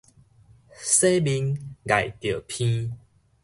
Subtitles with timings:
[0.03, 0.03] 洗
[1.19, 1.55] 面
[1.85, 2.91] 礙著鼻